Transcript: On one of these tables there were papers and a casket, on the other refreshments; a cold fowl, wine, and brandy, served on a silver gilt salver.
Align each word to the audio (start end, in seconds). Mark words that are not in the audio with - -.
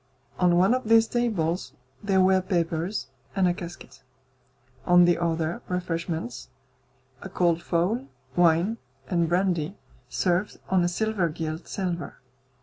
On 0.39 0.57
one 0.57 0.73
of 0.73 0.85
these 0.89 1.05
tables 1.05 1.73
there 2.03 2.19
were 2.21 2.41
papers 2.41 3.09
and 3.35 3.47
a 3.47 3.53
casket, 3.53 4.01
on 4.83 5.05
the 5.05 5.19
other 5.19 5.61
refreshments; 5.67 6.49
a 7.21 7.29
cold 7.29 7.61
fowl, 7.61 8.07
wine, 8.35 8.79
and 9.11 9.29
brandy, 9.29 9.77
served 10.09 10.59
on 10.71 10.83
a 10.83 10.87
silver 10.87 11.29
gilt 11.29 11.67
salver. 11.67 12.15